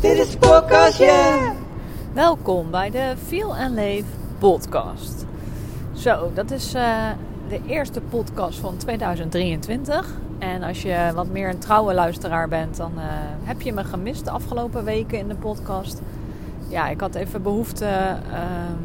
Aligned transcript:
Dit 0.00 0.18
is. 0.18 0.36
Welkom 2.12 2.70
bij 2.70 2.90
de 2.90 3.14
Feel 3.26 3.56
and 3.56 3.74
Leef 3.74 4.04
podcast. 4.38 5.26
Zo, 5.92 6.30
dat 6.34 6.50
is 6.50 6.74
eh, 6.74 7.10
de 7.48 7.60
eerste 7.66 8.00
podcast 8.00 8.58
van 8.58 8.76
2023. 8.76 10.14
En 10.38 10.62
als 10.62 10.82
je 10.82 11.10
wat 11.14 11.28
meer 11.28 11.48
een 11.48 11.58
trouwe 11.58 11.94
luisteraar 11.94 12.48
bent, 12.48 12.76
dan 12.76 12.92
eh, 12.96 13.04
heb 13.42 13.60
je 13.60 13.72
me 13.72 13.84
gemist 13.84 14.24
de 14.24 14.30
afgelopen 14.30 14.84
weken 14.84 15.18
in 15.18 15.28
de 15.28 15.34
podcast. 15.34 16.02
Ja, 16.68 16.88
ik 16.88 17.00
had 17.00 17.14
even 17.14 17.42
behoefte 17.42 17.86
ehm, 17.86 18.82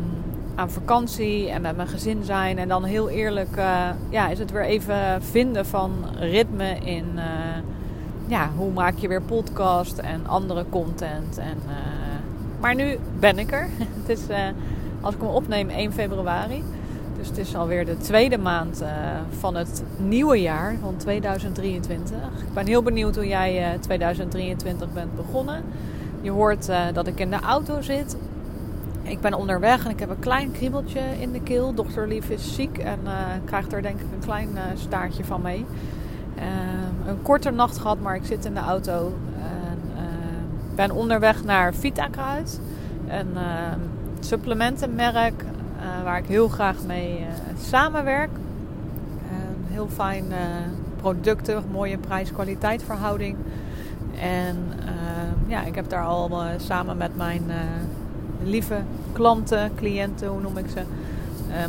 aan 0.55 0.71
vakantie 0.71 1.49
en 1.49 1.61
met 1.61 1.75
mijn 1.75 1.87
gezin 1.87 2.23
zijn. 2.23 2.57
En 2.57 2.67
dan 2.67 2.83
heel 2.83 3.09
eerlijk, 3.09 3.55
eh, 3.55 3.89
ja, 4.09 4.29
is 4.29 4.39
het 4.39 4.51
weer 4.51 4.65
even 4.65 5.23
vinden 5.23 5.65
van 5.65 5.91
ritme 6.19 6.75
in... 6.75 7.05
ja, 8.27 8.49
hoe 8.55 8.71
maak 8.71 8.97
je 8.97 9.07
weer 9.07 9.21
podcast 9.21 9.97
en 9.97 10.27
andere 10.27 10.65
content 10.69 11.37
en... 11.37 11.57
Maar 12.59 12.75
nu 12.75 12.97
ben 13.19 13.39
ik 13.39 13.51
er. 13.51 13.69
Het 13.99 14.09
is, 14.09 14.21
als 15.01 15.15
ik 15.15 15.21
hem 15.21 15.29
opneem, 15.29 15.69
1 15.69 15.93
februari. 15.93 16.63
Dus 17.23 17.37
het 17.37 17.47
is 17.47 17.55
alweer 17.55 17.85
de 17.85 17.97
tweede 17.97 18.37
maand 18.37 18.81
uh, 18.81 18.89
van 19.39 19.55
het 19.55 19.83
nieuwe 19.97 20.41
jaar, 20.41 20.75
van 20.81 20.97
2023. 20.97 22.17
Ik 22.17 22.53
ben 22.53 22.67
heel 22.67 22.83
benieuwd 22.83 23.15
hoe 23.15 23.27
jij 23.27 23.73
uh, 23.73 23.79
2023 23.79 24.93
bent 24.93 25.15
begonnen. 25.15 25.63
Je 26.21 26.31
hoort 26.31 26.69
uh, 26.69 26.81
dat 26.93 27.07
ik 27.07 27.19
in 27.19 27.29
de 27.29 27.39
auto 27.39 27.81
zit. 27.81 28.17
Ik 29.03 29.21
ben 29.21 29.33
onderweg 29.33 29.85
en 29.85 29.91
ik 29.91 29.99
heb 29.99 30.09
een 30.09 30.19
klein 30.19 30.51
kriebeltje 30.51 31.01
in 31.19 31.31
de 31.31 31.41
keel. 31.41 31.73
Dochter 31.73 32.07
Lief 32.07 32.29
is 32.29 32.55
ziek 32.55 32.77
en 32.77 32.99
krijgt 33.45 33.73
er 33.73 33.81
denk 33.81 33.99
ik 33.99 34.07
een 34.13 34.25
klein 34.25 34.49
staartje 34.75 35.23
van 35.23 35.41
mee. 35.41 35.65
een 37.07 37.21
korte 37.21 37.51
nacht 37.51 37.77
gehad, 37.77 37.99
maar 37.99 38.15
ik 38.15 38.25
zit 38.25 38.45
in 38.45 38.53
de 38.53 38.59
auto 38.59 39.13
ben 40.75 40.91
onderweg 40.91 41.43
naar 41.43 41.73
Vitakruid. 41.73 42.59
Een 43.07 43.31
uh, 43.33 43.41
supplementenmerk 44.19 45.43
uh, 45.83 46.03
waar 46.03 46.17
ik 46.17 46.25
heel 46.25 46.47
graag 46.47 46.75
mee 46.87 47.19
uh, 47.19 47.25
samenwerk. 47.59 48.29
heel 49.67 49.87
fijn 49.87 50.25
producten, 50.95 51.63
mooie 51.71 51.97
prijs-kwaliteit 51.97 52.83
verhouding. 52.83 53.37
En 54.19 54.57
ja, 55.47 55.63
ik 55.63 55.75
heb 55.75 55.89
daar 55.89 56.05
al 56.05 56.31
samen 56.57 56.97
met 56.97 57.15
mijn 57.17 57.43
lieve 58.43 58.77
klanten, 59.11 59.71
cliënten, 59.75 60.27
hoe 60.27 60.41
noem 60.41 60.57
ik 60.57 60.65
ze, 60.69 60.81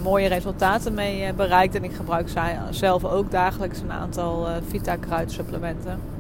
mooie 0.03 0.29
resultaten 0.29 0.95
mee 0.95 1.33
bereikt. 1.33 1.75
En 1.75 1.85
ik 1.85 1.95
gebruik 1.95 2.29
zelf 2.71 3.05
ook 3.05 3.31
dagelijks 3.31 3.81
een 3.81 3.93
aantal 3.93 4.47
Vita-kruid 4.69 5.33
supplementen. 5.33 6.14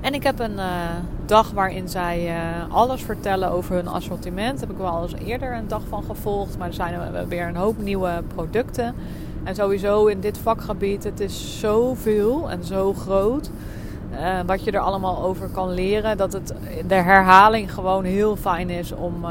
En 0.00 0.14
ik 0.14 0.22
heb 0.22 0.38
een 0.38 0.56
uh, 0.56 0.64
dag 1.26 1.50
waarin 1.50 1.88
zij 1.88 2.28
uh, 2.28 2.74
alles 2.74 3.02
vertellen 3.02 3.50
over 3.50 3.74
hun 3.74 3.88
assortiment. 3.88 4.58
Daar 4.58 4.68
heb 4.68 4.76
ik 4.76 4.82
wel 4.82 5.02
eens 5.02 5.14
eerder 5.14 5.54
een 5.54 5.68
dag 5.68 5.82
van 5.88 6.04
gevolgd. 6.04 6.58
Maar 6.58 6.68
er 6.68 6.74
zijn 6.74 6.94
er 6.94 7.28
weer 7.28 7.48
een 7.48 7.56
hoop 7.56 7.78
nieuwe 7.78 8.22
producten. 8.34 8.94
En 9.44 9.54
sowieso 9.54 10.06
in 10.06 10.20
dit 10.20 10.38
vakgebied, 10.38 11.04
het 11.04 11.20
is 11.20 11.60
zoveel 11.60 12.50
en 12.50 12.64
zo 12.64 12.94
groot. 12.94 13.50
Uh, 14.12 14.40
wat 14.46 14.64
je 14.64 14.70
er 14.70 14.80
allemaal 14.80 15.22
over 15.22 15.48
kan 15.48 15.74
leren. 15.74 16.16
Dat 16.16 16.32
het 16.32 16.54
de 16.86 16.94
herhaling 16.94 17.74
gewoon 17.74 18.04
heel 18.04 18.36
fijn 18.36 18.70
is 18.70 18.92
om 18.92 19.24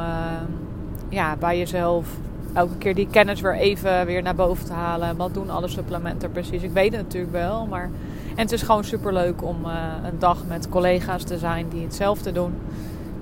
ja, 1.10 1.36
bij 1.36 1.58
jezelf 1.58 2.08
elke 2.54 2.78
keer 2.78 2.95
die 2.95 3.08
kennis 3.11 3.42
weer 3.42 3.55
even 3.55 4.05
weer 4.05 4.22
naar 4.22 4.36
boven 4.36 4.66
te 4.66 4.73
halen. 4.73 5.17
Wat 5.17 5.34
doen 5.34 5.49
alle 5.49 5.67
supplementen 5.67 6.32
precies? 6.32 6.61
Ik 6.61 6.72
weet 6.72 6.92
het 6.92 7.02
natuurlijk 7.02 7.32
wel, 7.32 7.66
maar 7.66 7.89
en 8.37 8.43
het 8.43 8.52
is 8.52 8.61
gewoon 8.61 8.83
super 8.83 9.14
leuk 9.14 9.43
om 9.43 9.65
uh, 9.65 9.71
een 10.03 10.20
dag 10.20 10.45
met 10.48 10.70
collega's 10.70 11.23
te 11.23 11.37
zijn 11.37 11.70
die 11.70 11.83
hetzelfde 11.83 12.31
doen. 12.31 12.53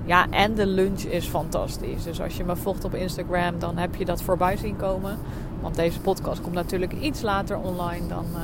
Ja, 0.04 0.26
en 0.30 0.54
de 0.54 0.66
lunch 0.66 1.00
is 1.00 1.26
fantastisch. 1.26 2.02
Dus 2.02 2.20
als 2.20 2.36
je 2.36 2.44
me 2.44 2.56
volgt 2.56 2.84
op 2.84 2.94
Instagram, 2.94 3.58
dan 3.58 3.76
heb 3.76 3.94
je 3.94 4.04
dat 4.04 4.22
voorbij 4.22 4.56
zien 4.56 4.76
komen. 4.76 5.18
Want 5.60 5.74
deze 5.74 6.00
podcast 6.00 6.40
komt 6.40 6.54
natuurlijk 6.54 6.92
iets 6.92 7.22
later 7.22 7.58
online 7.58 8.06
dan 8.06 8.24
uh, 8.32 8.40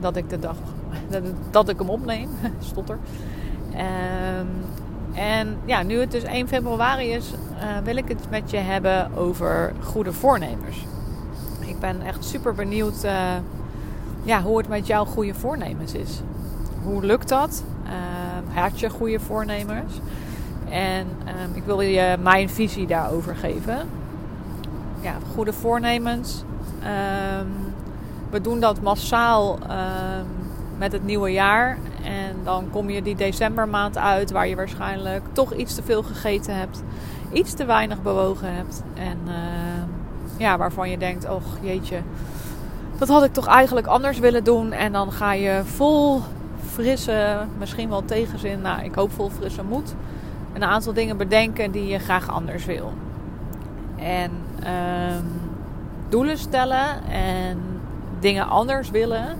dat 0.00 0.16
ik 0.16 0.30
de 0.30 0.38
dag 0.38 0.56
dat, 1.50 1.68
ik 1.68 1.78
hem 1.78 1.88
opneem. 1.88 2.28
Stotter. 2.70 2.98
Um, 3.70 4.48
en 5.14 5.56
ja, 5.64 5.82
nu 5.82 6.00
het 6.00 6.10
dus 6.10 6.22
1 6.22 6.48
februari 6.48 7.10
is, 7.10 7.30
uh, 7.32 7.78
wil 7.84 7.96
ik 7.96 8.08
het 8.08 8.30
met 8.30 8.50
je 8.50 8.56
hebben 8.56 9.14
over 9.16 9.72
goede 9.82 10.12
voornemens. 10.12 10.76
Ik 11.60 11.78
ben 11.78 12.02
echt 12.02 12.24
super 12.24 12.54
benieuwd 12.54 13.06
ja, 14.26 14.42
hoe 14.42 14.58
het 14.58 14.68
met 14.68 14.86
jouw 14.86 15.04
goede 15.04 15.34
voornemens 15.34 15.92
is. 15.94 16.20
Hoe 16.82 17.04
lukt 17.04 17.28
dat? 17.28 17.64
Uh, 17.84 18.56
had 18.56 18.80
je 18.80 18.90
goede 18.90 19.20
voornemens? 19.20 19.92
En 20.68 21.06
uh, 21.24 21.56
ik 21.56 21.62
wil 21.64 21.80
je 21.80 22.16
mijn 22.22 22.50
visie 22.50 22.86
daarover 22.86 23.36
geven. 23.36 23.78
Ja, 25.00 25.14
goede 25.34 25.52
voornemens. 25.52 26.44
Um, 27.40 27.74
we 28.30 28.40
doen 28.40 28.60
dat 28.60 28.80
massaal 28.80 29.58
met 30.78 30.92
het 30.92 31.04
nieuwe 31.04 31.32
jaar. 31.32 31.78
En 32.02 32.36
dan 32.44 32.70
kom 32.70 32.90
je 32.90 33.02
die 33.02 33.16
decembermaand 33.16 33.98
uit 33.98 34.30
waar 34.30 34.48
je 34.48 34.56
waarschijnlijk 34.56 35.22
toch 35.32 35.52
iets 35.54 35.74
te 35.74 35.82
veel 35.82 36.02
gegeten 36.02 36.56
hebt. 36.56 36.82
Iets 37.32 37.54
te 37.54 37.64
weinig 37.64 38.02
bewogen 38.02 38.54
hebt. 38.54 38.82
En 38.94 39.18
ja, 40.36 40.58
waarvan 40.58 40.90
je 40.90 40.98
denkt, 40.98 41.28
oh 41.28 41.42
jeetje, 41.60 41.98
dat 42.98 43.08
had 43.08 43.24
ik 43.24 43.32
toch 43.32 43.46
eigenlijk 43.46 43.86
anders 43.86 44.18
willen 44.18 44.44
doen. 44.44 44.72
En 44.72 44.92
dan 44.92 45.12
ga 45.12 45.32
je 45.32 45.60
vol 45.64 46.20
frisse, 46.70 47.38
misschien 47.58 47.88
wel 47.88 48.04
tegenzin, 48.04 48.60
nou 48.60 48.84
ik 48.84 48.94
hoop 48.94 49.12
vol 49.12 49.30
frisse 49.30 49.62
moed, 49.62 49.94
een 50.52 50.64
aantal 50.64 50.92
dingen 50.92 51.16
bedenken 51.16 51.70
die 51.70 51.86
je 51.86 51.98
graag 51.98 52.30
anders 52.30 52.64
wil. 52.64 52.92
En 53.96 54.30
um, 55.18 55.24
doelen 56.08 56.38
stellen 56.38 57.04
en 57.10 57.58
dingen 58.20 58.48
anders 58.48 58.90
willen, 58.90 59.36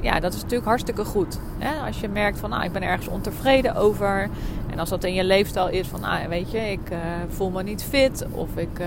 ja, 0.00 0.20
dat 0.20 0.32
is 0.32 0.40
natuurlijk 0.40 0.68
hartstikke 0.68 1.04
goed. 1.04 1.38
Hè? 1.58 1.86
Als 1.86 2.00
je 2.00 2.08
merkt 2.08 2.38
van, 2.38 2.50
nou, 2.50 2.64
ik 2.64 2.72
ben 2.72 2.82
ergens 2.82 3.08
ontevreden 3.08 3.74
over. 3.74 4.28
En 4.70 4.78
als 4.78 4.88
dat 4.88 5.04
in 5.04 5.14
je 5.14 5.24
leefstijl 5.24 5.68
is 5.68 5.88
van, 5.88 6.00
nou, 6.00 6.28
weet 6.28 6.50
je, 6.50 6.58
ik 6.58 6.90
uh, 6.90 6.98
voel 7.28 7.50
me 7.50 7.62
niet 7.62 7.84
fit. 7.84 8.26
Of 8.30 8.56
ik 8.56 8.78
uh, 8.80 8.86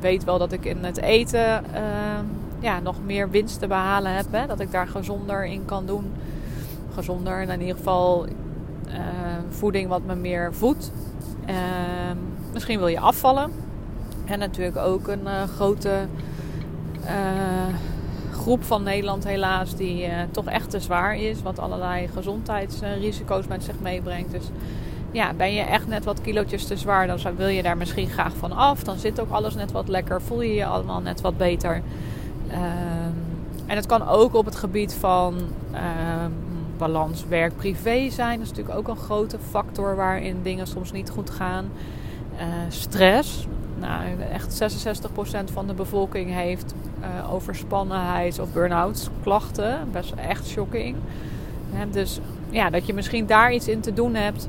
weet 0.00 0.24
wel 0.24 0.38
dat 0.38 0.52
ik 0.52 0.64
in 0.64 0.84
het 0.84 1.00
eten 1.00 1.64
uh, 1.74 1.80
ja, 2.60 2.80
nog 2.80 2.96
meer 3.04 3.30
winst 3.30 3.60
te 3.60 3.66
behalen 3.66 4.14
heb. 4.14 4.26
Dat 4.48 4.60
ik 4.60 4.70
daar 4.70 4.88
gezonder 4.88 5.46
in 5.46 5.64
kan 5.64 5.86
doen. 5.86 6.12
Gezonder 6.94 7.40
en 7.40 7.48
in 7.48 7.60
ieder 7.60 7.76
geval 7.76 8.26
uh, 8.26 8.94
voeding 9.48 9.88
wat 9.88 10.02
me 10.02 10.14
meer 10.14 10.54
voedt. 10.54 10.92
Uh, 11.48 11.56
misschien 12.52 12.78
wil 12.78 12.88
je 12.88 13.00
afvallen. 13.00 13.50
En 14.24 14.38
natuurlijk 14.38 14.76
ook 14.76 15.08
een 15.08 15.24
uh, 15.24 15.42
grote 15.42 16.06
groep 18.32 18.64
van 18.64 18.82
Nederland 18.82 19.24
helaas 19.24 19.76
die 19.76 20.08
toch 20.30 20.46
echt 20.46 20.70
te 20.70 20.80
zwaar 20.80 21.16
is. 21.16 21.42
Wat 21.42 21.58
allerlei 21.58 22.08
gezondheidsrisico's 22.08 23.46
met 23.46 23.64
zich 23.64 23.80
meebrengt. 23.80 24.30
Dus 24.30 24.50
ja, 25.10 25.32
ben 25.34 25.52
je 25.54 25.60
echt 25.60 25.86
net 25.86 26.04
wat 26.04 26.20
kilootjes 26.20 26.66
te 26.66 26.76
zwaar, 26.76 27.06
dan 27.06 27.18
wil 27.36 27.46
je 27.46 27.62
daar 27.62 27.76
misschien 27.76 28.08
graag 28.08 28.32
van 28.36 28.52
af. 28.52 28.82
Dan 28.82 28.98
zit 28.98 29.20
ook 29.20 29.30
alles 29.30 29.54
net 29.54 29.72
wat 29.72 29.88
lekker, 29.88 30.22
voel 30.22 30.42
je 30.42 30.54
je 30.54 30.66
allemaal 30.66 31.00
net 31.00 31.20
wat 31.20 31.36
beter. 31.36 31.82
Um, 32.50 33.14
en 33.66 33.76
het 33.76 33.86
kan 33.86 34.08
ook 34.08 34.34
op 34.34 34.44
het 34.44 34.56
gebied 34.56 34.94
van 34.94 35.34
um, 35.36 36.34
balans 36.76 37.24
werk-privé 37.28 38.10
zijn. 38.10 38.38
Dat 38.38 38.46
is 38.46 38.48
natuurlijk 38.48 38.78
ook 38.78 38.88
een 38.88 39.02
grote 39.02 39.38
factor 39.50 39.96
waarin 39.96 40.42
dingen 40.42 40.66
soms 40.66 40.92
niet 40.92 41.10
goed 41.10 41.30
gaan. 41.30 41.70
Uh, 42.34 42.44
stress. 42.68 43.46
Nou, 43.78 44.02
echt 44.32 44.76
66% 45.50 45.52
van 45.52 45.66
de 45.66 45.74
bevolking 45.74 46.30
heeft 46.30 46.74
uh, 47.00 47.32
overspannenheid 47.32 48.38
of 48.38 48.52
burn-out 48.52 49.10
klachten. 49.22 49.88
Best 49.92 50.12
echt 50.12 50.46
shocking. 50.46 50.96
Dus 51.90 52.20
ja, 52.50 52.70
dat 52.70 52.86
je 52.86 52.94
misschien 52.94 53.26
daar 53.26 53.52
iets 53.52 53.68
in 53.68 53.80
te 53.80 53.92
doen 53.92 54.14
hebt. 54.14 54.48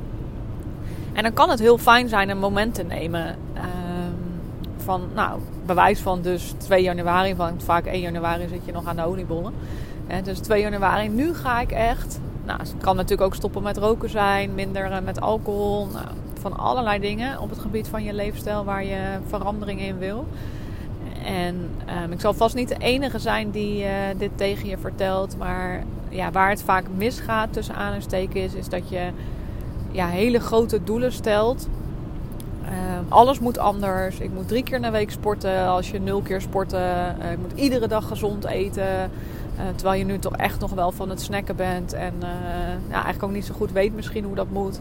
En 1.14 1.24
dan 1.24 1.34
kan 1.34 1.50
het 1.50 1.60
heel 1.60 1.78
fijn 1.78 2.10
zijn 2.10 2.30
een 2.30 2.40
moment 2.40 2.74
te 2.74 2.84
nemen. 2.84 3.36
Uh, 3.56 3.62
van, 4.90 5.10
nou, 5.14 5.40
bewijs 5.66 6.00
van 6.00 6.22
dus 6.22 6.54
2 6.58 6.84
januari, 6.84 7.36
want 7.36 7.64
vaak 7.64 7.86
1 7.86 8.02
januari 8.02 8.48
zit 8.48 8.66
je 8.66 8.72
nog 8.72 8.86
aan 8.86 8.96
de 8.96 9.06
oliebollen. 9.06 9.54
Hè, 10.08 10.22
dus 10.22 10.40
2 10.40 10.62
januari, 10.62 11.10
nu 11.10 11.34
ga 11.34 11.62
ik 11.62 11.72
echt. 11.72 12.20
Nou, 12.46 12.60
het 12.60 12.74
kan 12.78 12.96
natuurlijk 12.96 13.22
ook 13.22 13.36
stoppen 13.36 13.64
met 13.64 13.78
roken 13.78 14.10
zijn, 14.10 14.54
minder 14.54 14.92
uh, 14.92 14.98
met 15.04 15.22
alcohol. 15.22 15.88
Nou, 15.94 16.06
van 16.40 16.58
allerlei 16.58 17.00
dingen 17.00 17.40
op 17.40 17.50
het 17.50 17.60
gebied 17.60 17.88
van 17.88 18.04
je 18.04 18.14
leefstijl 18.14 18.64
waar 18.64 18.86
je 18.86 19.18
verandering 19.28 19.82
in 19.82 19.98
wil. 19.98 20.26
En 21.26 21.70
um, 22.04 22.12
ik 22.12 22.20
zal 22.20 22.34
vast 22.34 22.56
niet 22.56 22.70
de 22.70 22.78
enige 22.78 23.20
zijn 23.20 23.52
die 23.52 23.84
uh, 23.84 23.90
dit 24.18 24.32
tegen 24.36 24.70
je 24.70 24.78
vertelt. 24.78 25.38
Maar 25.38 25.84
ja, 26.10 26.32
waar 26.32 26.50
het 26.50 26.64
vaak 26.64 26.86
misgaat 26.96 27.54
tussen 27.54 27.76
aanstekens 27.76 28.54
is 28.54 28.70
dat 28.70 28.90
je 28.90 29.10
ja, 29.92 30.08
hele 30.08 30.40
grote 30.40 30.84
doelen 30.84 31.12
stelt. 31.12 31.68
Ehm, 32.70 33.04
alles 33.08 33.40
moet 33.40 33.58
anders. 33.58 34.20
Ik 34.20 34.34
moet 34.34 34.48
drie 34.48 34.64
keer 34.64 34.82
de 34.82 34.90
week 34.90 35.12
sporten 35.12 35.68
als 35.68 35.92
je 35.92 36.00
nul 36.00 36.22
keer 36.22 36.42
sporten. 36.42 37.16
Uh, 37.22 37.32
ik 37.32 37.38
moet 37.38 37.60
iedere 37.60 37.88
dag 37.88 38.08
gezond 38.08 38.46
eten. 38.46 38.84
Uh, 38.84 39.62
terwijl 39.76 40.00
je 40.00 40.06
nu 40.06 40.20
toch 40.20 40.36
echt 40.36 40.60
nog 40.60 40.72
wel 40.72 40.92
van 40.92 41.10
het 41.10 41.22
snacken 41.22 41.56
bent. 41.56 41.94
En 41.94 42.14
uh, 42.20 42.30
ja, 42.88 42.94
eigenlijk 42.94 43.24
ook 43.24 43.32
niet 43.32 43.46
zo 43.46 43.54
goed 43.54 43.72
weet 43.72 43.96
misschien 43.96 44.24
hoe 44.24 44.36
dat 44.36 44.50
moet. 44.52 44.80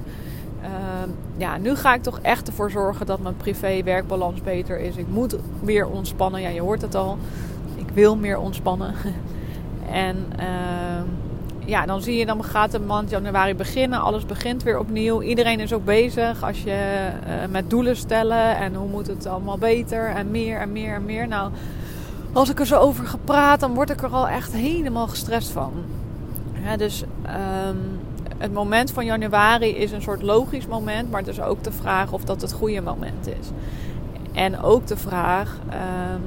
Ehm, 0.62 1.10
ja, 1.36 1.56
nu 1.56 1.76
ga 1.76 1.94
ik 1.94 2.02
toch 2.02 2.18
echt 2.22 2.48
ervoor 2.48 2.70
zorgen 2.70 3.06
dat 3.06 3.20
mijn 3.20 3.36
privé-werkbalans 3.36 4.42
beter 4.42 4.78
is. 4.78 4.96
Ik 4.96 5.08
moet 5.08 5.36
meer 5.60 5.86
ontspannen. 5.86 6.40
Ja, 6.40 6.48
je 6.48 6.60
hoort 6.60 6.82
het 6.82 6.94
al. 6.94 7.18
Ik 7.74 7.88
wil 7.94 8.16
meer 8.16 8.38
ontspannen. 8.38 8.94
en 10.06 10.26
ehm, 10.36 11.06
ja, 11.68 11.86
dan 11.86 12.02
zie 12.02 12.16
je, 12.16 12.26
dan 12.26 12.44
gaat 12.44 12.70
de 12.70 12.80
maand 12.80 13.10
januari 13.10 13.54
beginnen. 13.54 14.00
Alles 14.00 14.26
begint 14.26 14.62
weer 14.62 14.78
opnieuw. 14.78 15.22
Iedereen 15.22 15.60
is 15.60 15.72
ook 15.72 15.84
bezig 15.84 16.42
als 16.42 16.62
je 16.62 17.08
uh, 17.26 17.32
met 17.50 17.70
doelen 17.70 17.96
stellen. 17.96 18.56
En 18.56 18.74
hoe 18.74 18.88
moet 18.88 19.06
het 19.06 19.26
allemaal 19.26 19.58
beter 19.58 20.08
en 20.08 20.30
meer 20.30 20.58
en 20.58 20.72
meer 20.72 20.94
en 20.94 21.04
meer. 21.04 21.28
Nou, 21.28 21.52
als 22.32 22.50
ik 22.50 22.60
er 22.60 22.66
zo 22.66 22.78
over 22.78 23.06
gepraat, 23.06 23.60
dan 23.60 23.74
word 23.74 23.90
ik 23.90 24.02
er 24.02 24.08
al 24.08 24.28
echt 24.28 24.52
helemaal 24.52 25.06
gestrest 25.06 25.50
van. 25.50 25.72
Dus 26.76 27.02
um, 27.02 28.00
het 28.38 28.52
moment 28.52 28.90
van 28.90 29.04
januari 29.04 29.68
is 29.76 29.92
een 29.92 30.02
soort 30.02 30.22
logisch 30.22 30.66
moment. 30.66 31.10
Maar 31.10 31.20
het 31.20 31.30
is 31.30 31.40
ook 31.40 31.62
de 31.62 31.72
vraag 31.72 32.12
of 32.12 32.24
dat 32.24 32.40
het 32.40 32.52
goede 32.52 32.80
moment 32.80 33.26
is. 33.26 33.50
En 34.32 34.62
ook 34.62 34.86
de 34.86 34.96
vraag, 34.96 35.58
um, 35.66 36.22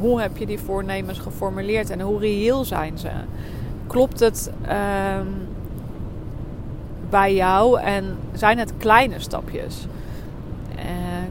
hoe 0.00 0.20
heb 0.20 0.36
je 0.36 0.46
die 0.46 0.58
voornemens 0.58 1.18
geformuleerd 1.18 1.90
en 1.90 2.00
hoe 2.00 2.18
reëel 2.20 2.64
zijn 2.64 2.98
ze? 2.98 3.10
Klopt 3.94 4.20
het 4.20 4.50
um, 5.18 5.48
bij 7.10 7.34
jou 7.34 7.80
en 7.80 8.16
zijn 8.32 8.58
het 8.58 8.72
kleine 8.76 9.20
stapjes? 9.20 9.86
Uh, 10.76 10.82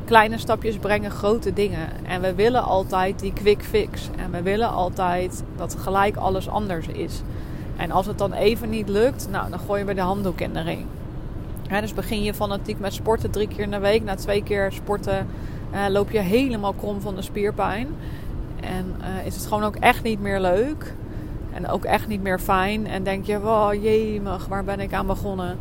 kleine 0.06 0.38
stapjes 0.38 0.78
brengen 0.78 1.12
grote 1.12 1.54
dingen. 1.54 1.90
En 2.04 2.22
we 2.22 2.34
willen 2.34 2.64
altijd 2.64 3.20
die 3.20 3.34
quick 3.34 3.64
fix. 3.64 4.10
En 4.18 4.32
we 4.32 4.42
willen 4.42 4.70
altijd 4.70 5.44
dat 5.56 5.76
gelijk 5.80 6.16
alles 6.16 6.50
anders 6.50 6.88
is. 6.88 7.22
En 7.76 7.92
als 7.92 8.06
het 8.06 8.18
dan 8.18 8.34
even 8.34 8.70
niet 8.70 8.90
lukt, 8.90 9.28
nou, 9.32 9.50
dan 9.50 9.60
gooien 9.60 9.86
we 9.86 9.94
de 9.94 10.02
handdoek 10.02 10.42
in 10.42 10.54
de 10.54 10.62
ring. 10.62 10.86
dus 11.70 11.94
begin 11.94 12.24
je 12.24 12.34
fanatiek 12.34 12.80
met 12.80 12.94
sporten 12.94 13.32
drie 13.32 13.48
keer 13.48 13.64
in 13.64 13.72
de 13.72 13.80
week. 13.80 14.04
Na 14.04 14.16
twee 14.16 14.44
keer 14.44 14.72
sporten 14.72 15.28
uh, 15.74 15.86
loop 15.90 16.12
je 16.12 16.20
helemaal 16.20 16.74
krom 16.74 17.02
van 17.02 17.16
de 17.16 17.22
spierpijn. 17.22 17.88
En 18.62 18.96
uh, 19.02 19.26
is 19.26 19.36
het 19.36 19.46
gewoon 19.46 19.64
ook 19.64 19.76
echt 19.76 20.04
niet 20.04 20.22
meer 20.22 20.40
leuk. 20.40 20.94
En 21.54 21.68
ook 21.68 21.84
echt 21.84 22.08
niet 22.08 22.22
meer 22.22 22.40
fijn. 22.40 22.88
En 22.88 23.04
denk 23.04 23.26
je, 23.26 23.40
wow, 23.40 23.74
jemig, 23.84 24.48
waar 24.48 24.64
ben 24.64 24.80
ik 24.80 24.94
aan 24.94 25.08
begonnen? 25.08 25.58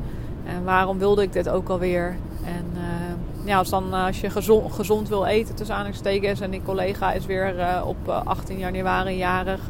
En 0.47 0.65
waarom 0.65 0.99
wilde 0.99 1.23
ik 1.23 1.33
dit 1.33 1.49
ook 1.49 1.69
alweer? 1.69 2.17
En 2.45 2.67
uh, 2.75 3.47
ja, 3.47 3.59
als, 3.59 3.69
dan, 3.69 3.93
als 3.93 4.21
je 4.21 4.31
gezond, 4.31 4.73
gezond 4.73 5.09
wil 5.09 5.25
eten 5.25 5.55
tussen 5.55 5.75
aanhalingstekens... 5.75 6.41
en 6.41 6.51
die 6.51 6.63
collega 6.63 7.13
is 7.13 7.27
weer 7.27 7.59
uh, 7.59 7.83
op 7.87 8.09
18 8.09 8.59
januari 8.59 9.17
jarig... 9.17 9.61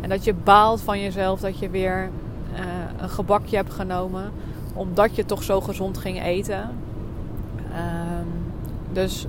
en 0.00 0.08
dat 0.08 0.24
je 0.24 0.34
baalt 0.34 0.80
van 0.80 1.00
jezelf 1.00 1.40
dat 1.40 1.58
je 1.58 1.70
weer 1.70 2.10
een 3.00 3.10
gebakje 3.10 3.56
hebt 3.56 3.72
genomen... 3.72 4.32
omdat 4.74 5.16
je 5.16 5.24
toch 5.24 5.42
zo 5.42 5.60
gezond 5.60 5.98
ging 5.98 6.22
eten. 6.22 6.70
Ehm, 7.74 8.26
dus 8.92 9.26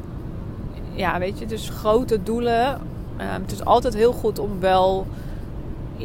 ja, 0.93 1.19
weet 1.19 1.39
je, 1.39 1.45
dus 1.45 1.69
grote 1.69 2.23
doelen. 2.23 2.81
Ehm, 3.17 3.41
het 3.41 3.51
is 3.51 3.65
altijd 3.65 3.93
heel 3.93 4.13
goed 4.13 4.39
om 4.39 4.59
wel 4.59 5.07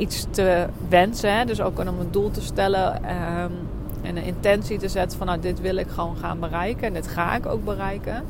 iets 0.00 0.26
te 0.30 0.66
wensen. 0.88 1.36
Hè? 1.36 1.44
Dus 1.44 1.60
ook 1.60 1.78
om 1.78 1.86
een 1.86 2.10
doel 2.10 2.30
te 2.30 2.40
stellen 2.40 2.94
um, 2.94 3.52
en 4.02 4.16
een 4.16 4.24
intentie 4.24 4.78
te 4.78 4.88
zetten 4.88 5.18
van 5.18 5.26
nou 5.26 5.40
dit 5.40 5.60
wil 5.60 5.76
ik 5.76 5.88
gewoon 5.88 6.16
gaan 6.16 6.40
bereiken. 6.40 6.86
En 6.86 6.92
dit 6.92 7.06
ga 7.06 7.36
ik 7.36 7.46
ook 7.46 7.64
bereiken. 7.64 8.24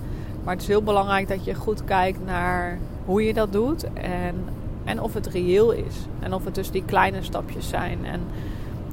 Maar 0.45 0.55
het 0.55 0.63
is 0.63 0.69
heel 0.69 0.83
belangrijk 0.83 1.29
dat 1.29 1.45
je 1.45 1.55
goed 1.55 1.85
kijkt 1.85 2.25
naar 2.25 2.79
hoe 3.05 3.25
je 3.25 3.35
dat 3.35 3.53
doet 3.53 3.93
en, 3.93 4.35
en 4.85 5.03
of 5.03 5.15
het 5.15 5.27
reëel 5.27 5.71
is. 5.71 5.95
En 6.21 6.35
of 6.35 6.45
het 6.45 6.55
dus 6.55 6.71
die 6.71 6.85
kleine 6.85 7.23
stapjes 7.23 7.69
zijn. 7.69 8.05
En 8.05 8.21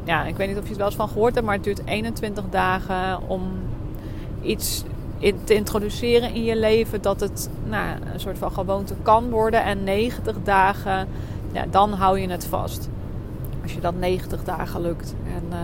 ja, 0.03 0.25
ik 0.25 0.35
weet 0.35 0.47
niet 0.47 0.57
of 0.57 0.63
je 0.63 0.69
het 0.69 0.77
wel 0.77 0.87
eens 0.87 0.95
van 0.95 1.07
gehoord 1.07 1.33
hebt, 1.33 1.45
maar 1.45 1.55
het 1.55 1.63
duurt 1.63 1.81
21 1.85 2.43
dagen 2.49 3.29
om 3.29 3.41
iets 4.41 4.83
te 5.43 5.53
introduceren 5.53 6.33
in 6.33 6.43
je 6.43 6.55
leven 6.55 7.01
dat 7.01 7.19
het 7.19 7.49
nou, 7.63 7.97
een 8.13 8.19
soort 8.19 8.37
van 8.37 8.51
gewoonte 8.51 8.93
kan 9.01 9.29
worden. 9.29 9.63
En 9.63 9.83
90 9.83 10.35
dagen 10.43 11.07
ja, 11.55 11.65
dan 11.69 11.93
hou 11.93 12.19
je 12.19 12.29
het 12.29 12.45
vast. 12.45 12.89
Als 13.61 13.73
je 13.73 13.79
dat 13.79 13.95
90 13.95 14.43
dagen 14.43 14.81
lukt. 14.81 15.15
En, 15.35 15.43
uh, 15.49 15.57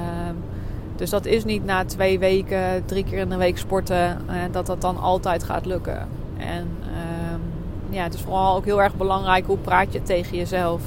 dus 0.95 1.09
dat 1.09 1.25
is 1.25 1.45
niet 1.45 1.65
na 1.65 1.85
twee 1.85 2.19
weken, 2.19 2.85
drie 2.85 3.03
keer 3.03 3.17
in 3.17 3.29
de 3.29 3.37
week 3.37 3.57
sporten, 3.57 4.21
uh, 4.29 4.35
dat 4.51 4.65
dat 4.65 4.81
dan 4.81 4.97
altijd 4.97 5.43
gaat 5.43 5.65
lukken. 5.65 6.07
En 6.37 6.67
uh, 6.81 7.95
ja, 7.95 8.03
het 8.03 8.13
is 8.13 8.21
vooral 8.21 8.55
ook 8.55 8.65
heel 8.65 8.81
erg 8.81 8.95
belangrijk 8.95 9.45
hoe 9.45 9.57
praat 9.57 9.93
je 9.93 10.03
tegen 10.03 10.37
jezelf. 10.37 10.81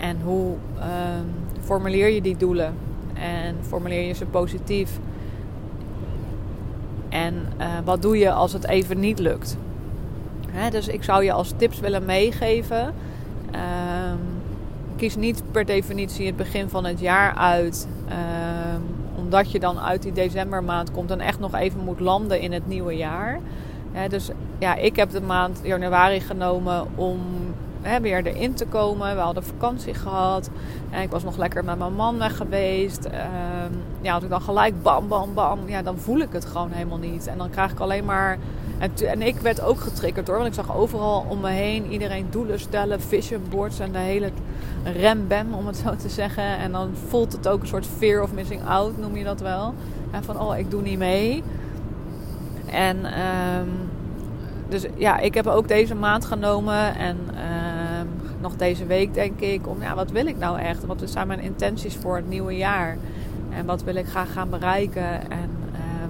En 0.00 0.20
hoe 0.24 0.54
ehm, 0.78 1.24
formuleer 1.60 2.08
je 2.08 2.22
die 2.22 2.36
doelen. 2.36 2.74
En 3.14 3.56
formuleer 3.60 4.06
je 4.06 4.14
ze 4.14 4.26
positief. 4.26 4.98
En 7.08 7.34
eh, 7.56 7.66
wat 7.84 8.02
doe 8.02 8.18
je 8.18 8.32
als 8.32 8.52
het 8.52 8.66
even 8.66 9.00
niet 9.00 9.18
lukt? 9.18 9.56
Hè, 10.50 10.70
dus 10.70 10.88
ik 10.88 11.02
zou 11.02 11.24
je 11.24 11.32
als 11.32 11.52
tips 11.56 11.80
willen 11.80 12.04
meegeven 12.04 12.94
Um, 13.54 14.18
kies 14.96 15.16
niet 15.16 15.42
per 15.50 15.64
definitie 15.64 16.26
het 16.26 16.36
begin 16.36 16.68
van 16.68 16.84
het 16.84 17.00
jaar 17.00 17.34
uit. 17.34 17.88
Um, 18.08 18.82
omdat 19.16 19.50
je 19.50 19.60
dan 19.60 19.80
uit 19.80 20.02
die 20.02 20.12
decembermaand 20.12 20.90
komt 20.90 21.10
en 21.10 21.20
echt 21.20 21.38
nog 21.38 21.54
even 21.54 21.84
moet 21.84 22.00
landen 22.00 22.40
in 22.40 22.52
het 22.52 22.66
nieuwe 22.66 22.96
jaar. 22.96 23.40
dus 24.08 24.30
ja, 24.58 24.74
ik 24.74 24.96
heb 24.96 25.10
de 25.10 25.20
maand 25.20 25.60
januari 25.62 26.20
genomen 26.20 26.86
om 26.94 27.20
weer 28.00 28.26
erin 28.26 28.54
te 28.54 28.66
komen. 28.66 29.14
We 29.14 29.20
hadden 29.20 29.44
vakantie 29.44 29.94
gehad. 29.94 30.50
En 30.90 31.02
ik 31.02 31.10
was 31.10 31.24
nog 31.24 31.36
lekker 31.36 31.64
met 31.64 31.78
mijn 31.78 31.94
man 31.94 32.18
weg 32.18 32.36
geweest. 32.36 33.04
Um, 33.04 33.82
ja, 34.00 34.14
als 34.14 34.22
ik 34.22 34.30
dan 34.30 34.42
gelijk 34.42 34.82
bam, 34.82 35.08
bam, 35.08 35.34
bam. 35.34 35.58
Ja, 35.66 35.82
dan 35.82 35.98
voel 35.98 36.18
ik 36.18 36.32
het 36.32 36.44
gewoon 36.44 36.70
helemaal 36.70 36.98
niet. 36.98 37.26
En 37.26 37.38
dan 37.38 37.50
krijg 37.50 37.72
ik 37.72 37.80
alleen 37.80 38.04
maar 38.04 38.38
en, 38.80 39.22
ik 39.22 39.36
werd 39.36 39.60
ook 39.60 39.80
getriggerd 39.80 40.26
hoor. 40.26 40.36
Want 40.36 40.48
ik 40.48 40.54
zag 40.54 40.76
overal 40.76 41.26
om 41.28 41.40
me 41.40 41.50
heen 41.50 41.86
iedereen 41.86 42.26
doelen 42.30 42.60
stellen, 42.60 43.00
vision 43.00 43.42
boards 43.48 43.78
en 43.78 43.92
de 43.92 43.98
hele 43.98 44.30
rembem 44.84 45.54
om 45.54 45.66
het 45.66 45.76
zo 45.76 45.96
te 45.96 46.08
zeggen. 46.08 46.58
En 46.58 46.72
dan 46.72 46.90
voelt 47.08 47.32
het 47.32 47.48
ook 47.48 47.60
een 47.60 47.66
soort 47.66 47.86
fear 47.98 48.22
of 48.22 48.32
missing 48.32 48.66
out, 48.66 48.98
noem 48.98 49.16
je 49.16 49.24
dat 49.24 49.40
wel. 49.40 49.74
En 50.10 50.24
van 50.24 50.40
oh, 50.40 50.58
ik 50.58 50.70
doe 50.70 50.82
niet 50.82 50.98
mee. 50.98 51.42
En 52.66 52.96
um, 52.96 53.68
dus 54.68 54.84
ja, 54.96 55.18
ik 55.18 55.34
heb 55.34 55.46
ook 55.46 55.68
deze 55.68 55.94
maand 55.94 56.24
genomen 56.24 56.96
en 56.96 57.16
um, 58.00 58.08
nog 58.40 58.56
deze 58.56 58.86
week 58.86 59.14
denk 59.14 59.40
ik 59.40 59.68
om 59.68 59.82
ja, 59.82 59.94
wat 59.94 60.10
wil 60.10 60.26
ik 60.26 60.38
nou 60.38 60.58
echt? 60.58 60.86
Wat 60.86 61.02
zijn 61.04 61.26
mijn 61.26 61.40
intenties 61.40 61.96
voor 61.96 62.16
het 62.16 62.28
nieuwe 62.28 62.56
jaar? 62.56 62.96
En 63.50 63.66
wat 63.66 63.82
wil 63.82 63.94
ik 63.94 64.06
graag 64.06 64.32
gaan 64.32 64.50
bereiken? 64.50 65.30
En 65.30 65.50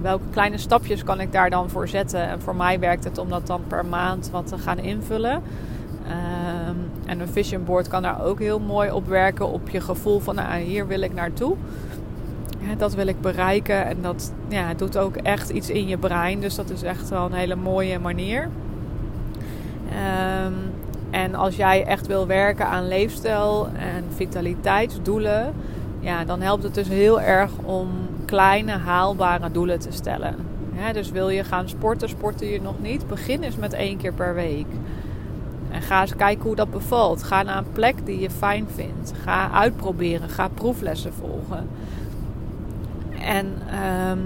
welke 0.01 0.25
kleine 0.31 0.57
stapjes 0.57 1.03
kan 1.03 1.19
ik 1.19 1.31
daar 1.31 1.49
dan 1.49 1.69
voor 1.69 1.87
zetten? 1.87 2.27
En 2.27 2.41
voor 2.41 2.55
mij 2.55 2.79
werkt 2.79 3.03
het 3.03 3.17
om 3.17 3.29
dat 3.29 3.47
dan 3.47 3.61
per 3.67 3.85
maand 3.85 4.29
wat 4.31 4.47
te 4.47 4.57
gaan 4.57 4.77
invullen. 4.77 5.35
Um, 5.35 6.91
en 7.05 7.19
een 7.19 7.27
vision 7.27 7.63
board 7.63 7.87
kan 7.87 8.01
daar 8.01 8.23
ook 8.23 8.39
heel 8.39 8.59
mooi 8.59 8.91
op 8.91 9.07
werken. 9.07 9.47
Op 9.47 9.69
je 9.69 9.81
gevoel 9.81 10.19
van 10.19 10.35
nou, 10.35 10.59
hier 10.59 10.87
wil 10.87 11.01
ik 11.01 11.13
naartoe. 11.13 11.55
Dat 12.77 12.93
wil 12.93 13.07
ik 13.07 13.21
bereiken. 13.21 13.85
En 13.85 13.97
dat 14.01 14.33
ja, 14.47 14.73
doet 14.73 14.97
ook 14.97 15.15
echt 15.15 15.49
iets 15.49 15.69
in 15.69 15.87
je 15.87 15.97
brein. 15.97 16.39
Dus 16.39 16.55
dat 16.55 16.69
is 16.69 16.83
echt 16.83 17.09
wel 17.09 17.25
een 17.25 17.33
hele 17.33 17.55
mooie 17.55 17.99
manier. 17.99 18.49
Um, 20.45 20.71
en 21.09 21.35
als 21.35 21.55
jij 21.55 21.85
echt 21.85 22.07
wil 22.07 22.27
werken 22.27 22.67
aan 22.67 22.87
leefstijl 22.87 23.67
en 23.67 24.03
vitaliteitsdoelen, 24.15 25.53
ja, 25.99 26.25
dan 26.25 26.41
helpt 26.41 26.63
het 26.63 26.73
dus 26.73 26.87
heel 26.87 27.21
erg 27.21 27.51
om 27.63 27.87
kleine 28.31 28.71
haalbare 28.71 29.51
doelen 29.51 29.79
te 29.79 29.91
stellen. 29.91 30.35
dus 30.93 31.11
wil 31.11 31.29
je 31.29 31.43
gaan 31.43 31.69
sporten, 31.69 32.09
sporten 32.09 32.47
je 32.47 32.61
nog 32.61 32.81
niet, 32.81 33.07
begin 33.07 33.43
eens 33.43 33.55
met 33.55 33.73
één 33.73 33.97
keer 33.97 34.13
per 34.13 34.33
week. 34.33 34.65
En 35.71 35.81
ga 35.81 36.01
eens 36.01 36.15
kijken 36.15 36.45
hoe 36.45 36.55
dat 36.55 36.71
bevalt. 36.71 37.23
Ga 37.23 37.43
naar 37.43 37.57
een 37.57 37.71
plek 37.71 38.05
die 38.05 38.19
je 38.19 38.29
fijn 38.29 38.67
vindt. 38.73 39.13
Ga 39.23 39.51
uitproberen. 39.51 40.29
Ga 40.29 40.47
proeflessen 40.47 41.13
volgen. 41.13 41.69
En 43.19 43.45
um, 44.09 44.19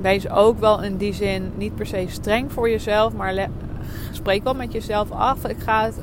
wees 0.00 0.28
ook 0.28 0.60
wel 0.60 0.82
in 0.82 0.96
die 0.96 1.12
zin 1.12 1.52
niet 1.56 1.74
per 1.74 1.86
se 1.86 2.06
streng 2.08 2.52
voor 2.52 2.70
jezelf, 2.70 3.12
maar 3.12 3.48
spreek 4.12 4.42
wel 4.42 4.54
met 4.54 4.72
jezelf 4.72 5.10
af. 5.10 5.46
Ik 5.46 5.58
ga 5.58 5.84
het 5.84 6.00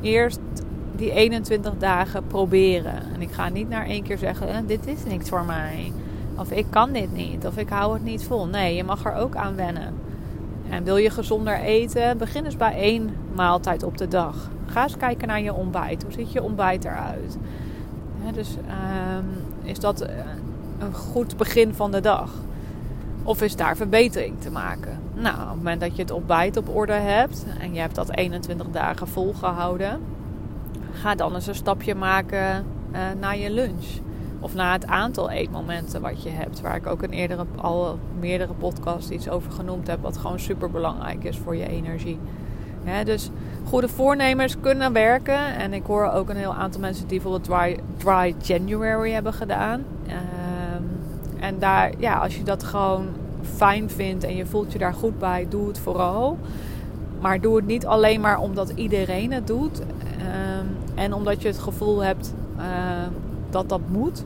eerst 0.00 0.40
die 0.96 1.12
21 1.12 1.72
dagen 1.78 2.26
proberen. 2.26 3.02
En 3.14 3.22
ik 3.22 3.32
ga 3.32 3.48
niet 3.48 3.68
naar 3.68 3.86
één 3.86 4.02
keer 4.02 4.18
zeggen: 4.18 4.48
eh, 4.48 4.56
dit 4.66 4.86
is 4.86 5.04
niks 5.04 5.28
voor 5.28 5.44
mij. 5.44 5.92
Of 6.40 6.50
ik 6.50 6.66
kan 6.70 6.92
dit 6.92 7.12
niet. 7.12 7.46
Of 7.46 7.56
ik 7.56 7.68
hou 7.68 7.92
het 7.92 8.02
niet 8.02 8.24
vol. 8.24 8.46
Nee, 8.46 8.74
je 8.74 8.84
mag 8.84 9.04
er 9.04 9.14
ook 9.14 9.36
aan 9.36 9.54
wennen. 9.54 9.94
En 10.68 10.84
wil 10.84 10.96
je 10.96 11.10
gezonder 11.10 11.58
eten? 11.58 12.18
Begin 12.18 12.44
eens 12.44 12.56
bij 12.56 12.74
één 12.74 13.16
maaltijd 13.34 13.82
op 13.82 13.98
de 13.98 14.08
dag. 14.08 14.50
Ga 14.66 14.82
eens 14.82 14.96
kijken 14.96 15.28
naar 15.28 15.40
je 15.40 15.54
ontbijt. 15.54 16.02
Hoe 16.02 16.12
ziet 16.12 16.32
je 16.32 16.42
ontbijt 16.42 16.84
eruit? 16.84 17.38
dus 18.32 18.56
um, 18.56 19.26
is 19.62 19.80
dat 19.80 20.00
eh, 20.00 20.14
een 20.78 20.94
goed 20.94 21.36
begin 21.36 21.74
van 21.74 21.90
de 21.90 22.00
dag? 22.00 22.30
Of 23.22 23.42
is 23.42 23.56
daar 23.56 23.76
verbetering 23.76 24.40
te 24.40 24.50
maken? 24.50 24.98
Nou, 25.14 25.34
op 25.34 25.46
het 25.46 25.56
moment 25.56 25.80
dat 25.80 25.96
je 25.96 26.02
het 26.02 26.10
ontbijt 26.10 26.56
op 26.56 26.76
orde 26.76 26.92
hebt 26.92 27.46
en 27.58 27.74
je 27.74 27.80
hebt 27.80 27.94
dat 27.94 28.10
21 28.16 28.66
dagen 28.70 29.08
volgehouden, 29.08 30.00
ga 30.92 31.14
dan 31.14 31.34
eens 31.34 31.46
een 31.46 31.54
stapje 31.54 31.94
maken 31.94 32.64
uh, 32.92 32.98
naar 33.20 33.38
je 33.38 33.50
lunch. 33.50 33.86
Of 34.40 34.54
naar 34.54 34.72
het 34.72 34.86
aantal 34.86 35.30
eetmomenten 35.30 36.00
wat 36.00 36.22
je 36.22 36.30
hebt. 36.30 36.60
Waar 36.60 36.76
ik 36.76 36.86
ook 36.86 37.02
in 37.02 37.10
eerdere, 37.10 37.44
al 37.56 37.98
meerdere 38.20 38.52
podcasts 38.52 39.10
iets 39.10 39.28
over 39.28 39.52
genoemd 39.52 39.86
heb. 39.86 40.02
Wat 40.02 40.16
gewoon 40.16 40.40
super 40.40 40.70
belangrijk 40.70 41.24
is 41.24 41.36
voor 41.36 41.56
je 41.56 41.68
energie. 41.68 42.18
dus 43.04 43.30
goede 43.64 43.88
voornemens 43.88 44.56
kunnen 44.60 44.92
werken. 44.92 45.54
En 45.54 45.72
ik 45.72 45.86
hoor 45.86 46.10
ook 46.10 46.28
een 46.28 46.36
heel 46.36 46.54
aantal 46.54 46.80
mensen 46.80 47.08
die 47.08 47.20
bijvoorbeeld 47.20 47.44
Dry, 47.44 47.78
dry 47.96 48.34
January 48.42 49.10
hebben 49.10 49.32
gedaan. 49.32 49.84
Ehm, 50.06 50.82
en 51.40 51.58
daar, 51.58 51.92
ja, 51.98 52.18
als 52.18 52.36
je 52.36 52.42
dat 52.42 52.62
gewoon 52.62 53.06
fijn 53.42 53.90
vindt 53.90 54.24
en 54.24 54.36
je 54.36 54.46
voelt 54.46 54.72
je 54.72 54.78
daar 54.78 54.94
goed 54.94 55.18
bij, 55.18 55.46
doe 55.48 55.68
het 55.68 55.78
vooral. 55.78 56.38
Maar 57.20 57.40
doe 57.40 57.56
het 57.56 57.66
niet 57.66 57.86
alleen 57.86 58.20
maar 58.20 58.38
omdat 58.38 58.72
iedereen 58.74 59.32
het 59.32 59.46
doet. 59.46 59.80
Ehm, 60.18 60.66
en 60.94 61.12
omdat 61.12 61.42
je 61.42 61.48
het 61.48 61.58
gevoel 61.58 62.02
hebt 62.02 62.34
uh, 62.56 62.64
dat 63.52 63.68
dat 63.68 63.80
moet. 63.88 64.24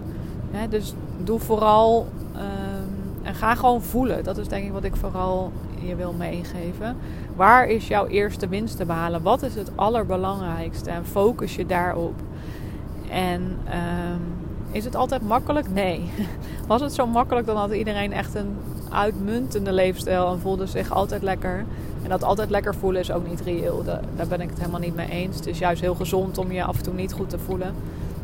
dus 0.69 0.95
doe 1.25 1.41
vooral 1.41 2.07
ehm, 2.35 3.05
en 3.23 3.35
ga 3.35 3.55
gewoon 3.55 3.83
voelen. 3.83 4.25
Dat 4.25 4.39
is 4.39 4.49
denk 4.49 4.65
ik 4.65 4.73
wat 4.73 4.85
ik 4.85 4.97
vooral 4.97 5.53
je 5.87 5.97
wil 5.97 6.13
meegeven. 6.13 6.97
Waar 7.37 7.67
is 7.67 7.89
jouw 7.89 8.07
eerste 8.07 8.49
winst 8.49 8.77
te 8.77 8.85
behalen? 8.85 9.23
Wat 9.23 9.43
is 9.43 9.55
het 9.55 9.71
allerbelangrijkste? 9.75 10.91
En 10.91 11.07
focus 11.07 11.57
je 11.57 11.67
daarop. 11.67 12.15
En 13.11 13.59
ehm, 13.65 14.21
is 14.71 14.85
het 14.85 14.97
altijd 14.97 15.23
makkelijk? 15.23 15.71
Nee. 15.71 16.11
Was 16.67 16.81
het 16.81 16.95
zo 16.95 17.07
makkelijk, 17.07 17.47
dan 17.47 17.57
had 17.57 17.73
iedereen 17.73 18.13
echt 18.13 18.35
een 18.35 18.57
uitmuntende 18.91 19.73
leefstijl 19.73 20.33
en 20.33 20.41
voelde 20.41 20.67
zich 20.67 20.93
altijd 20.93 21.23
lekker. 21.23 21.65
En 22.03 22.09
dat 22.09 22.25
altijd 22.25 22.51
lekker 22.51 22.75
voelen 22.75 23.01
is 23.01 23.13
ook 23.13 23.29
niet 23.29 23.41
reëel. 23.41 23.85
Daar 23.85 24.27
ben 24.29 24.41
ik 24.41 24.49
het 24.49 24.59
helemaal 24.59 24.81
niet 24.81 24.95
mee 24.95 25.09
eens. 25.09 25.37
Het 25.37 25.47
is 25.47 25.59
juist 25.59 25.81
heel 25.81 25.95
gezond 25.95 26.39
om 26.39 26.53
je 26.53 26.65
af 26.65 26.77
en 26.77 26.83
toe 26.83 26.95
niet 26.95 27.13
goed 27.13 27.31
te 27.31 27.39
voelen. 27.39 27.75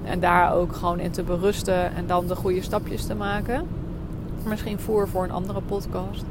En 0.04 0.20
daar 0.20 0.54
ook 0.54 0.72
gewoon 0.72 1.00
in 1.00 1.10
te 1.10 1.22
berusten 1.22 1.94
en 1.94 2.06
dan 2.06 2.26
de 2.26 2.36
goede 2.36 2.62
stapjes 2.62 3.06
te 3.06 3.14
maken. 3.14 3.66
Misschien 4.44 4.78
voer 4.78 5.08
voor 5.08 5.24
een 5.24 5.30
andere 5.30 5.60
podcast. 5.60 6.24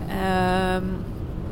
Um, 0.00 0.84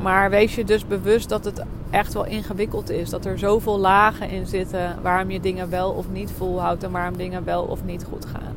maar 0.03 0.31
wees 0.31 0.55
je 0.55 0.65
dus 0.65 0.87
bewust 0.87 1.29
dat 1.29 1.45
het 1.45 1.63
echt 1.91 2.13
wel 2.13 2.27
ingewikkeld 2.27 2.91
is. 2.91 3.11
Dat 3.11 3.25
er 3.25 3.39
zoveel 3.39 3.79
lagen 3.79 4.29
in 4.29 4.47
zitten 4.47 4.97
waarom 5.03 5.31
je 5.31 5.41
dingen 5.41 5.71
wel 5.71 5.91
of 5.91 6.11
niet 6.11 6.31
volhoudt 6.31 6.83
en 6.83 6.91
waarom 6.91 7.17
dingen 7.17 7.45
wel 7.45 7.63
of 7.63 7.85
niet 7.85 8.05
goed 8.05 8.27
gaan. 8.27 8.55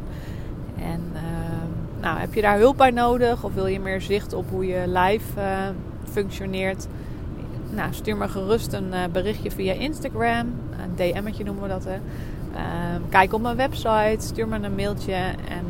En 0.79 1.01
uh, 1.13 1.21
nou, 2.01 2.19
heb 2.19 2.33
je 2.33 2.41
daar 2.41 2.57
hulp 2.57 2.77
bij 2.77 2.91
nodig 2.91 3.43
of 3.43 3.53
wil 3.53 3.67
je 3.67 3.79
meer 3.79 4.01
zicht 4.01 4.33
op 4.33 4.45
hoe 4.49 4.65
je 4.65 4.83
lijf 4.87 5.23
uh, 5.37 5.43
functioneert? 6.11 6.87
Nou, 7.69 7.93
stuur 7.93 8.17
me 8.17 8.27
gerust 8.27 8.73
een 8.73 8.87
uh, 8.93 8.99
berichtje 9.11 9.51
via 9.51 9.73
Instagram. 9.73 10.53
Een 10.71 10.95
DM'tje 10.95 11.43
noemen 11.43 11.63
we 11.63 11.69
dat. 11.69 11.83
Hè. 11.83 11.97
Ehm, 12.55 13.01
kijk 13.09 13.33
op 13.33 13.41
mijn 13.41 13.55
website, 13.55 14.17
stuur 14.19 14.47
me 14.47 14.59
een 14.59 14.75
mailtje 14.75 15.13
en 15.13 15.65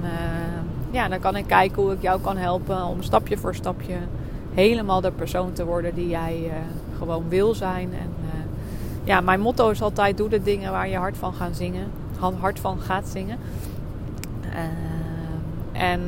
ja, 0.92 1.08
dan 1.08 1.20
kan 1.20 1.36
ik 1.36 1.48
kijken 1.48 1.82
hoe 1.82 1.94
ik 1.94 2.02
jou 2.02 2.22
kan 2.22 2.38
helpen 2.38 2.86
om 2.86 3.02
stapje 3.02 3.38
voor 3.38 3.56
stapje 3.56 3.98
helemaal 4.56 5.02
de 5.02 5.12
persoon 5.12 5.54
te 5.54 5.66
worden 5.66 5.96
die 5.96 6.08
jij 6.08 6.42
uh, 6.44 6.52
gewoon 6.98 7.30
wil 7.30 7.54
zijn. 7.54 7.94
En 7.94 8.14
uh, 8.24 8.40
ja, 9.04 9.22
mijn 9.22 9.40
motto 9.40 9.70
is 9.70 9.82
altijd: 9.82 10.18
doe 10.18 10.30
de 10.30 10.44
dingen 10.44 10.72
waar 10.72 10.90
je 10.90 10.98
hart 10.98 11.18
van 11.18 11.34
gaat 11.34 11.56
zingen. 11.56 11.92
Hart 12.40 12.60
van 12.60 12.80
gaat 12.80 13.08
zingen. 13.08 13.38
Uh, 14.44 15.82
en 15.82 16.02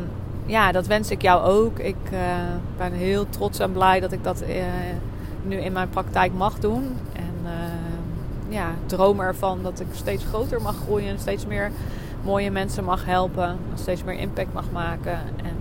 ja, 0.46 0.72
dat 0.72 0.88
wens 0.88 1.12
ik 1.12 1.22
jou 1.22 1.44
ook. 1.44 1.80
Ik 1.80 1.96
ben 2.78 2.92
heel 2.92 3.30
trots 3.30 3.60
en 3.60 3.72
blij 3.72 4.00
dat 4.00 4.12
ik 4.12 4.24
dat 4.24 4.44
nu 5.44 5.56
in 5.56 5.74
mijn 5.74 5.90
praktijk 5.90 6.34
mag 6.34 6.60
doen. 6.60 6.96
Ja, 8.50 8.72
droom 8.86 9.20
ervan 9.20 9.60
dat 9.64 9.80
ik 9.80 9.88
steeds 9.92 10.24
groter 10.26 10.62
mag 10.62 10.76
groeien. 10.76 11.20
Steeds 11.20 11.46
meer 11.46 11.72
mooie 12.24 12.52
mensen 12.52 12.84
mag 12.84 13.06
helpen. 13.06 13.58
Steeds 13.76 14.04
meer 14.04 14.20
impact 14.20 14.54
mag 14.54 14.72
maken. 14.72 15.20
En 15.44 15.58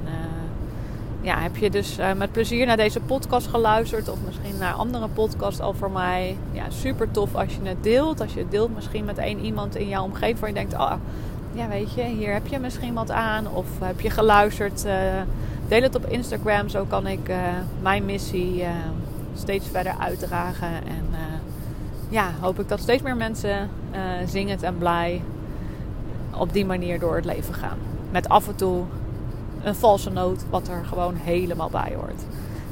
ja, 1.27 1.39
heb 1.39 1.57
je 1.57 1.71
dus 1.71 1.99
uh, 1.99 2.13
met 2.13 2.33
plezier 2.33 2.67
naar 2.67 2.77
deze 2.77 3.01
podcast 3.01 3.47
geluisterd 3.47 4.09
of 4.09 4.19
misschien 4.25 4.59
naar 4.59 4.73
andere 4.73 5.09
podcasts 5.09 5.61
al 5.61 5.73
voor 5.73 5.91
mij. 5.91 6.37
Ja, 6.53 6.65
super 6.69 7.11
tof 7.11 7.35
als 7.35 7.55
je 7.55 7.69
het 7.69 7.83
deelt. 7.83 8.21
Als 8.21 8.33
je 8.33 8.39
het 8.39 8.51
deelt 8.51 8.75
misschien 8.75 9.05
met 9.05 9.19
één 9.19 9.39
iemand 9.39 9.77
in 9.77 9.89
jouw 9.89 10.05
omgeving 10.05 10.39
waar 10.39 10.49
je 10.49 10.55
denkt, 10.55 10.75
ah, 10.75 10.93
ja 11.53 11.69
weet 11.69 11.93
je, 11.95 12.03
hier 12.03 12.33
heb 12.33 12.47
je 12.47 12.59
misschien 12.59 12.95
wat 12.95 13.11
aan. 13.11 13.49
Of 13.55 13.67
heb 13.81 14.01
je 14.01 14.11
geluisterd. 14.11 14.85
Uh, 14.87 14.93
deel 15.69 15.83
het 15.83 15.95
op 15.95 16.07
Instagram, 16.07 16.69
zo 16.69 16.85
kan 16.85 17.07
ik 17.07 17.31
mijn 17.83 18.05
missie 18.05 18.65
steeds 19.35 19.67
verder 19.69 19.95
uitdragen. 19.99 20.69
En 20.69 21.07
ja, 22.09 22.31
hoop 22.41 22.61
ik 22.61 22.69
dat 22.69 22.81
steeds 22.81 23.03
meer 23.03 23.17
mensen 23.17 23.69
zingend 24.27 24.63
en 24.63 24.79
blij 24.79 25.23
op 26.39 26.53
die 26.53 26.67
manier 26.67 26.99
door 26.99 27.17
het 27.17 27.25
leven 27.25 27.55
gaan. 27.55 27.79
Met 28.11 28.29
af 28.29 28.49
en 28.49 28.57
toe 28.57 28.83
een 29.63 29.75
valse 29.75 30.11
noot, 30.11 30.45
wat 30.51 30.69
er 30.69 30.85
gewoon 30.85 31.15
helemaal 31.15 31.71
bij 31.71 31.93
hoort. 31.97 32.23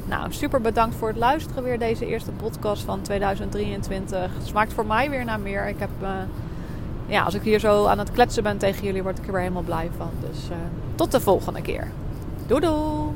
Nou, 0.05 0.33
super 0.33 0.61
bedankt 0.61 0.95
voor 0.95 1.07
het 1.07 1.17
luisteren 1.17 1.63
weer 1.63 1.79
deze 1.79 2.05
eerste 2.05 2.31
podcast 2.31 2.83
van 2.83 3.01
2023. 3.01 4.31
Smaakt 4.43 4.73
voor 4.73 4.85
mij 4.85 5.09
weer 5.09 5.25
naar 5.25 5.39
meer. 5.39 5.67
Ik 5.67 5.79
heb, 5.79 5.89
uh, 6.01 6.09
ja, 7.05 7.23
als 7.23 7.33
ik 7.33 7.41
hier 7.41 7.59
zo 7.59 7.85
aan 7.85 7.99
het 7.99 8.11
kletsen 8.11 8.43
ben 8.43 8.57
tegen 8.57 8.83
jullie, 8.83 9.03
word 9.03 9.17
ik 9.17 9.25
er 9.25 9.31
weer 9.31 9.41
helemaal 9.41 9.61
blij 9.61 9.89
van. 9.97 10.09
Dus 10.29 10.49
uh, 10.49 10.55
tot 10.95 11.11
de 11.11 11.19
volgende 11.19 11.61
keer. 11.61 11.87
Doei 12.47 12.61
doeg! 12.61 13.13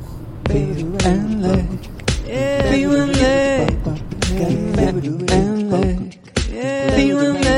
like, 5.69 6.13
feeling. 6.95 7.48